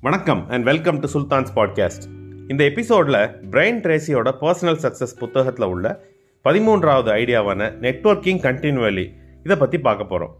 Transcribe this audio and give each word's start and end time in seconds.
வணக்கம் 0.00 0.48
and 0.48 0.64
welcome 0.64 0.98
to 1.00 1.08
Sultans 1.12 1.48
podcast 1.54 2.04
இந்த 2.48 2.64
எபிசோடில் 2.64 3.14
பிரைன் 3.50 3.80
ட்ரேசியோட 3.80 4.32
பர்சனல் 4.40 4.78
சக்ஸஸ் 4.82 5.18
புத்தகத்தில் 5.18 5.66
உள்ள 5.66 6.04
பதிமூன்றாவது 6.44 7.10
ஐடியாவான 7.14 7.70
நெட்வொர்க்கிங் 7.80 8.40
கண்டினியூவலி 8.42 9.06
இதை 9.42 9.56
பற்றி 9.56 9.78
பார்க்க 9.78 10.04
போகிறோம் 10.04 10.36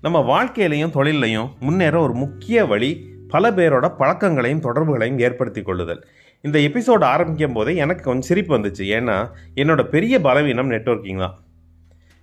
நம்ம 0.00 0.22
வாழ்க்கையிலையும் 0.22 0.90
தொழிலையும் 0.90 1.50
முன்னேற 1.60 2.00
ஒரு 2.00 2.12
முக்கிய 2.12 2.64
வழி 2.64 3.06
பல 3.28 3.50
பேரோட 3.50 3.88
பழக்கங்களையும் 3.98 4.60
தொடர்புகளையும் 4.60 5.18
ஏற்படுத்தி 5.18 5.62
கொள்ளுதல். 5.62 6.06
இந்த 6.40 6.58
எபிசோடு 6.58 7.02
ஆரம்பிக்கும் 7.02 7.52
போதே 7.52 7.76
எனக்கு 7.76 8.02
கொஞ்சம் 8.02 8.22
சிரிப்பு 8.22 8.58
வந்துச்சு. 8.58 8.84
ஏன்னா 8.98 9.30
என்னோட 9.54 9.82
பெரிய 9.82 10.20
பலவீனம் 10.20 10.70
நெட்ஒர்க்கிங் 10.70 11.18
தான். 11.18 11.44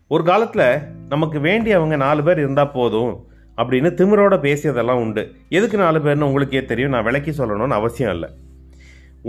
ஒரு 0.07 0.23
காலத்தில் 0.23 0.79
நமக்கு 1.09 1.39
வேண்டியவங்க 1.39 1.95
நாலு 1.95 2.23
பேர் 2.23 2.37
இருந்தால் 2.37 2.71
போதும். 2.71 3.27
அப்படின்னு 3.61 3.89
திமிரோட 3.99 4.35
பேசியதெல்லாம் 4.45 5.01
உண்டு. 5.05 5.23
எதுக்கு 5.57 5.77
நாலு 5.83 5.99
பேர்னு 6.05 6.27
உங்களுக்கே 6.29 6.61
தெரியும். 6.71 6.93
நான் 6.95 7.07
விளக்கி 7.07 7.31
சொல்லணும்னு 7.39 7.79
அவசியம் 7.79 8.13
இல்லை. 8.15 8.29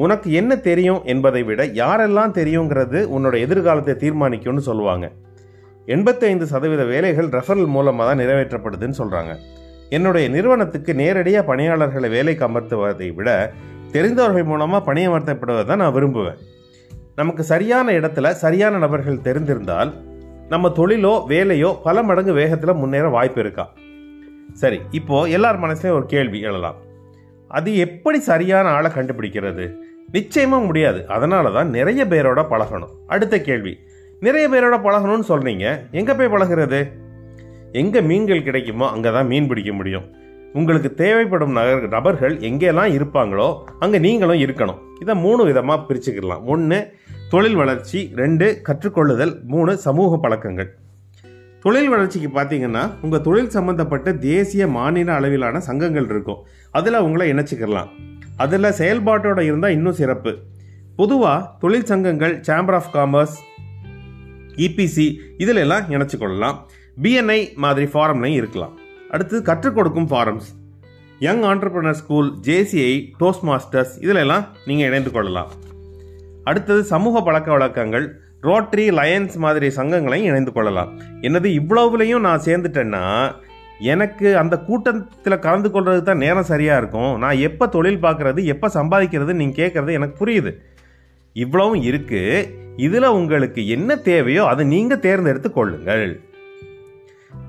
உனக்கு 0.05 0.29
என்ன 0.41 0.53
தெரியும் 0.69 1.01
என்பதை 1.13 1.43
விட 1.49 1.63
யாரெல்லாம் 1.81 2.37
தெரியுங்கிறது 2.39 2.99
உன்னோட 3.15 3.35
எதிர்காலத்தை 3.47 3.95
தீர்மானிக்கும்னு 4.03 4.63
சொல்லுவாங்க. 4.69 5.07
எண்பத்தைந்து 5.95 6.47
சதவீத 6.53 6.83
வேலைகள் 6.93 7.29
ரெஃபரல் 7.37 7.71
மூலமாக 7.77 8.07
தான் 8.09 8.21
நிறைவேற்றப்படுதுன்னு 8.23 8.99
சொல்கிறாங்க 9.01 9.33
என்னுடைய 9.97 10.27
நிறுவனத்துக்கு 10.35 10.93
நேரடியாக 11.01 11.49
பணியாளர்களை 11.51 12.09
வேலைக்கு 12.17 12.45
அமர்த்துவதை 12.49 13.09
விட 13.19 13.29
தெரிந்தவர்கள் 13.95 14.49
மூலமாக 14.51 14.81
பணியமர்த்தப்படுவதை 14.89 15.65
தான் 15.71 15.83
நான் 15.83 15.95
விரும்புவேன். 15.97 16.41
நமக்கு 17.21 17.43
சரியான 17.53 17.93
இடத்துல 17.99 18.31
சரியான 18.45 18.79
நபர்கள் 18.85 19.25
தெரிந்திருந்தால் 19.27 19.91
நம்ம 20.53 20.69
தொழிலோ 20.79 21.15
வேலையோ 21.33 21.71
பல 21.87 22.03
மடங்கு 22.09 22.33
வேகத்தில் 22.39 22.81
முன்னேற 22.83 23.09
வாய்ப்பு 23.17 23.41
இருக்கா? 23.45 23.65
சரி 24.53 24.81
இப்போ 24.91 25.29
எல்லார் 25.29 25.63
மனசுலையும் 25.65 25.99
ஒரு 25.99 26.07
கேள்வி 26.07 26.41
எழலாம் 26.41 26.79
அது 27.51 27.77
எப்படி 27.77 28.19
சரியான 28.19 28.69
ஆளை 28.69 28.91
கண்டுபிடிக்கிறது? 28.95 29.65
நிச்சயமாக 30.13 30.65
முடியாது. 30.65 31.07
அதனால 31.07 31.51
தான் 31.51 31.71
நிறைய 31.71 32.05
பேரோட 32.05 32.41
பழகணும். 32.53 32.93
அடுத்த 33.07 33.41
கேள்வி. 33.41 33.79
நிறைய 34.21 34.49
பேரோட 34.49 34.77
பழகணும்னு 34.87 35.27
சொல்கிறீங்க 35.29 35.81
எங்கே 35.91 36.13
போய் 36.13 36.33
பழகிறது? 36.35 36.81
எங்கே 37.73 38.01
மீன்கள் 38.01 38.43
கிடைக்குமோ 38.43 38.87
அங்கே 38.89 39.13
தான் 39.13 39.27
மீன் 39.27 39.47
பிடிக்க 39.47 39.73
முடியும். 39.73 40.07
உங்களுக்கு 40.53 40.95
தேவைப்படும் 40.95 41.53
நகர் 41.53 41.89
நபர்கள் 41.89 42.39
எங்கெல்லாம் 42.39 42.95
இருப்பாங்களோ 42.99 43.57
அங்கே 43.79 43.99
நீங்களும் 43.99 44.43
இருக்கணும். 44.45 44.81
இதை 45.01 45.15
மூணு 45.15 45.45
விதமாக 45.45 45.85
பிரிச்சுக்கலாம் 45.89 46.45
ஒன்று 46.45 46.93
தொழில் 47.31 47.55
வளர்ச்சி. 47.55 48.11
ரெண்டு 48.15 48.63
கற்றுக்கொள்ளுதல். 48.69 49.43
மூணு 49.45 49.77
சமூக 49.77 50.17
பழக்கங்கள். 50.17 50.71
தொழில் 51.61 51.89
வளர்ச்சிக்கு 51.89 52.41
பார்த்தீங்கன்னா 52.41 52.91
உங்கள் 53.03 53.21
தொழில் 53.21 53.51
சம்மந்தப்பட்ட 53.51 54.13
தேசிய 54.13 54.67
மாநில 54.67 55.15
அளவிலான 55.15 55.61
சங்கங்கள் 55.61 56.05
இருக்கும். 56.05 56.37
அதில் 56.71 56.99
உங்களை 56.99 57.33
இணைச்சிக்கலாம். 57.33 57.89
அதில் 58.37 58.77
செயல்பாட்டோட 58.81 59.41
இருந்தால் 59.41 59.71
இன்னும் 59.71 59.93
சிறப்பு. 59.93 60.37
பொதுவாக 60.97 61.51
தொழில் 61.59 61.85
சங்கங்கள் 61.85 62.41
சேம்பர் 62.41 62.79
ஆஃப் 62.79 62.95
காமர்ஸ் 62.95 63.37
இபிசி 64.57 65.17
இதில் 65.39 65.57
எல்லாம் 65.57 65.89
இணைச்சிக்கொள்ளலாம். 65.89 66.57
பிஎன்ஐ 67.03 67.55
மாதிரி 67.55 67.87
ஃபாரம்லையும் 67.93 68.39
இருக்கலாம். 68.41 68.79
அடுத்து 69.11 69.43
கற்றுக் 69.43 69.75
கொடுக்கும் 69.75 70.09
forums 70.09 70.49
young 71.19 71.43
entrepreneur 71.43 71.99
school 72.03 72.35
JCI 72.43 73.07
Toastmasters 73.45 73.95
இதிலெல்லாம் 74.01 74.47
நீங்கள் 74.67 74.87
இணைந்து 74.87 75.11
கொள்ளலாம். 75.11 75.51
அடுத்தது 76.45 76.85
சமூக 76.85 77.23
பழக்க 77.23 77.51
வழக்கங்கள். 77.51 78.07
ரோட்ரி 78.49 78.85
லயன்ஸ் 78.99 79.37
மாதிரி 79.45 79.69
சங்கங்களையும் 79.79 80.29
இணைந்து 80.31 80.53
கொள்ளலாம். 80.53 80.91
என்னது 81.27 81.49
இவ்வளவுலையும் 81.61 82.27
நான் 82.29 82.47
சேர்ந்துட்டேன்னா 82.49 83.05
எனக்கு 83.93 84.29
அந்த 84.43 84.55
கூட்டத்தில் 84.69 85.43
கலந்து 85.45 85.69
கொள்வது 85.75 86.03
தான் 86.03 86.23
நேரம் 86.25 86.49
சரியாக 86.53 86.81
இருக்கும். 86.83 87.13
நான் 87.23 87.43
எப்போ 87.49 87.65
தொழில் 87.77 88.03
பார்க்குறது 88.07 88.41
எப்போ 88.55 88.69
சம்பாதிக்கிறது 88.79 89.35
நீங்கள் 89.41 89.59
கேட்குறது 89.61 89.93
எனக்கு 89.99 90.17
புரியுது. 90.23 90.53
இவ்வளவும் 91.37 91.85
இருக்குது 91.91 92.49
இதில் 92.87 93.15
உங்களுக்கு 93.19 93.61
என்ன 93.77 93.97
தேவையோ 94.09 94.43
அதை 94.53 94.65
நீங்கள் 94.75 95.03
தேர்ந்தெடுத்து 95.07 95.51
கொள்ளுங்கள். 95.53 96.07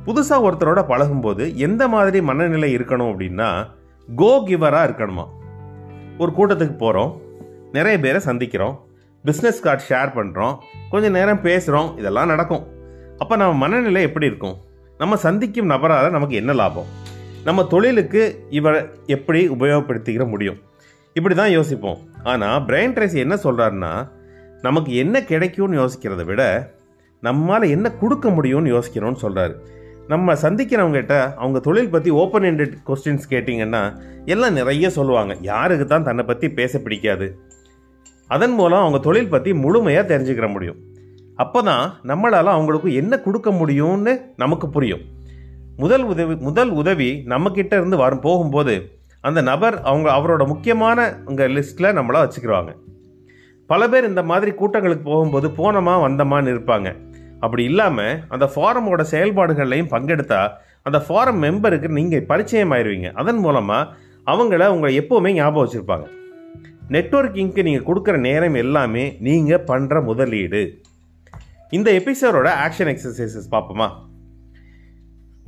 புதுசாக 0.05 0.45
ஒருத்தரோட 0.47 0.81
பழகும்போது 0.91 1.43
எந்த 1.67 1.83
மாதிரி 1.95 2.19
மனநிலை 2.29 2.69
இருக்கணும் 2.77 3.11
அப்படின்னா 3.11 3.49
கோ 4.07 4.31
கிவராக 4.47 4.87
இருக்கணுமா? 4.87 5.25
ஒரு 6.21 6.31
கூட்டத்துக்கு 6.37 6.77
போகிறோம் 6.85 7.11
நிறைய 7.77 7.97
பேரை 8.05 8.19
சந்திக்கிறோம். 8.29 8.77
பிஸ்னஸ் 9.25 9.63
கார்டு 9.65 9.83
ஷேர் 9.89 10.11
பண்ணுறோம் 10.17 10.55
கொஞ்சம் 10.91 11.15
நேரம் 11.17 11.41
பேசுகிறோம் 11.47 11.89
இதெல்லாம் 11.99 12.31
நடக்கும். 12.33 12.63
அப்போ 13.21 13.33
நம்ம 13.41 13.53
மனநிலை 13.63 14.01
எப்படி 14.07 14.29
இருக்கும்? 14.31 14.55
நம்ம 15.01 15.17
சந்திக்கும் 15.25 15.71
நபரால் 15.73 16.15
நமக்கு 16.15 16.35
என்ன 16.41 16.53
லாபம்? 16.61 16.89
நம்ம 17.47 17.63
தொழிலுக்கு 17.73 18.21
இவரை 18.59 18.79
எப்படி 19.15 19.41
உபயோகப்படுத்திக்கிற 19.55 20.25
முடியும்? 20.33 20.59
இப்படி 21.15 21.35
தான் 21.35 21.53
யோசிப்போம். 21.57 21.99
ஆனால் 22.31 22.57
பிரெயின் 22.67 22.95
ட்ரேசி 22.97 23.17
என்ன 23.25 23.35
சொல்கிறாருன்னா 23.45 23.93
நமக்கு 24.67 24.91
என்ன 25.03 25.23
கிடைக்கும்னு 25.31 25.79
யோசிக்கிறத 25.81 26.23
விட 26.25 26.41
நம்மால் 27.23 27.71
என்ன 27.75 27.87
கொடுக்க 28.01 28.27
முடியும்னு 28.29 28.73
யோசிக்கணும்னு 28.75 29.23
சொல்கிறாரு 29.25 29.55
நம்ம 30.11 30.33
சந்திக்கிறவங்ககிட்ட 30.43 31.15
அவங்க 31.41 31.59
தொழில் 31.67 31.93
பற்றி 31.95 32.09
ஓப்பன் 32.21 32.47
எண்டட் 32.49 32.75
கொஸ்டின்ஸ் 32.87 33.31
கேட்டிங்கன்னா 33.33 33.81
எல்லாம் 34.25 34.57
நிறைய 34.59 34.89
சொல்லுவாங்க. 34.97 35.33
யாருக்கு 35.51 35.85
தான் 35.87 36.07
தன்னை 36.09 36.23
பற்றி 36.29 36.47
பேச 36.59 36.79
பிடிக்காது. 36.79 37.27
அதன் 38.35 38.55
மூலம் 38.59 38.83
அவங்க 38.83 38.99
தொழில் 39.07 39.31
பற்றி 39.33 39.51
முழுமையாக 39.63 40.03
தெரிஞ்சுக்கிற 40.11 40.47
முடியும். 40.53 40.79
அப்போ 41.43 41.59
தான் 41.69 41.85
நம்மளால் 42.09 42.55
அவங்களுக்கு 42.55 42.89
என்ன 43.01 43.13
கொடுக்க 43.25 43.49
முடியும்னு 43.59 44.13
நமக்கு 44.43 44.67
புரியும். 44.75 45.03
முதல் 45.83 46.05
உதவி 46.11 46.35
முதல் 46.47 46.71
உதவி 46.81 47.09
நம்மக்கிட்ட 47.31 47.73
இருந்து 47.79 47.97
வரும் 48.03 48.23
போகும்போது 48.25 48.75
அந்த 49.23 49.39
நபர் 49.49 49.75
அவங்க 49.89 50.07
அவரோட 50.17 50.43
முக்கியமான 50.51 50.99
உங்கள் 51.29 51.53
லிஸ்ட்டில் 51.57 51.95
நம்மளை 51.97 52.19
வச்சுக்கிறாங்க 52.23 52.71
பல 53.69 53.87
பேர் 53.91 54.09
இந்த 54.09 54.21
மாதிரி 54.31 54.51
கூட்டங்களுக்கு 54.59 55.05
போகும்போது 55.09 55.47
போனோமா 55.59 55.93
வந்தமான்னு 56.05 56.53
இருப்பாங்க. 56.53 56.89
அப்படி 57.45 57.63
இல்லாமல் 57.71 58.17
அந்த 58.33 58.45
ஃபாரமோட 58.53 59.01
செயல்பாடுகள்லையும் 59.11 59.91
பங்கெடுத்தா 59.93 60.41
அந்த 60.87 60.99
ஃபாரம் 61.07 61.39
மெம்பருக்கு 61.43 61.95
நீங்கள் 61.97 62.27
பரிச்சயம் 62.31 62.73
ஆயிடுவீங்க 62.75 63.11
அதன் 63.21 63.41
மூலமாக 63.45 63.91
அவங்கள 64.31 64.67
உங்களை 64.75 64.91
எப்போவுமே 65.01 65.31
ஞாபகம் 65.39 65.63
வச்சுருப்பாங்க. 65.63 66.07
நெட்ஒர்க்கிங்க்கு 66.93 67.61
நீங்கள் 67.67 67.87
கொடுக்குற 67.87 68.15
நேரம் 68.27 68.57
எல்லாமே 68.63 69.03
நீங்கள் 69.27 69.65
பண்ணுற 69.69 70.03
முதலீடு. 70.09 70.61
இந்த 71.77 71.89
எபிசோடோட 71.99 72.47
ஆக்ஷன் 72.65 72.91
எக்ஸசைசஸ் 72.93 73.51
பார்ப்போமா? 73.53 73.87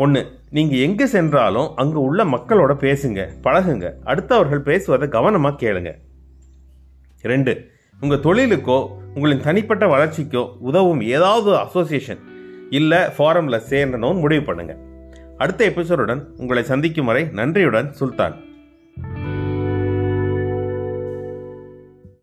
ஒன்று 0.04 0.22
நீங்கள் 0.58 0.84
எங்கே 0.86 1.06
சென்றாலும் 1.16 1.70
அங்கே 1.76 2.00
உள்ள 2.08 2.26
மக்களோட 2.26 2.74
பேசுங்க 2.86 3.28
பழகுங்க. 3.46 3.88
அடுத்தவர்கள் 4.12 4.68
பேசுவதை 4.70 5.08
கவனமாக 5.10 5.60
கேளுங்க. 5.64 5.92
ரெண்டு 7.32 7.54
உங்கள் 8.02 8.24
தொழிலுக்கோ 8.28 8.80
உங்களின் 9.16 9.46
தனிப்பட்ட 9.48 9.86
வளர்ச்சிக்கோ 9.88 10.46
உதவும் 10.70 11.02
ஏதாவது 11.16 11.52
அசோசியேஷன் 11.58 12.24
இல்லை 12.70 13.02
ஃபாரமில் 13.18 13.66
சேரணும்னு 13.70 14.24
முடிவு 14.24 14.44
பண்ணுங்கள் 14.48 14.82
அடுத்த 15.44 15.62
எபிசோடுடன் 15.72 16.24
உங்களை 16.42 16.64
சந்திக்கும் 16.64 17.10
வரை 17.10 17.24
நன்றியுடன் 17.40 17.88
சுல்தான். 18.00 18.36